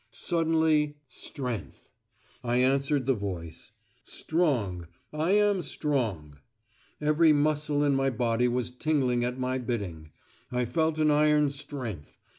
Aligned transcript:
Suddenly, 0.09 0.95
"Strength." 1.09 1.91
I 2.43 2.55
answered 2.57 3.05
the 3.05 3.13
voice. 3.13 3.69
"Strong. 4.03 4.87
I 5.13 5.33
am 5.33 5.61
strong." 5.61 6.37
Every 6.99 7.31
muscle 7.33 7.83
in 7.83 7.93
my 7.93 8.09
body 8.09 8.47
was 8.47 8.71
tingling 8.71 9.23
at 9.23 9.37
my 9.37 9.59
bidding. 9.59 10.09
I 10.51 10.65
felt 10.65 10.97
an 10.97 11.11
iron 11.11 11.51
strength. 11.51 12.17